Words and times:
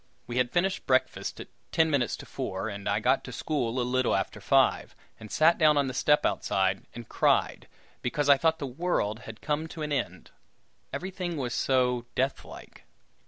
We 0.25 0.37
had 0.37 0.49
finished 0.49 0.87
breakfast 0.87 1.39
at 1.39 1.49
ten 1.71 1.91
minutes 1.91 2.17
to 2.17 2.25
four, 2.25 2.69
and 2.69 2.89
I 2.89 2.99
got 2.99 3.23
to 3.25 3.31
school 3.31 3.79
a 3.79 3.83
little 3.83 4.15
after 4.15 4.41
five, 4.41 4.95
and 5.19 5.29
sat 5.31 5.59
down 5.59 5.77
on 5.77 5.85
the 5.85 5.93
step 5.93 6.25
outside 6.25 6.87
and 6.95 7.07
cried, 7.07 7.67
because 8.01 8.27
I 8.27 8.35
thought 8.37 8.57
the 8.57 8.65
world 8.65 9.19
had 9.29 9.41
come 9.41 9.67
to 9.67 9.83
an 9.83 9.91
end; 9.91 10.31
everything 10.91 11.37
was 11.37 11.53
so 11.53 12.07
death 12.15 12.43
like! 12.43 12.83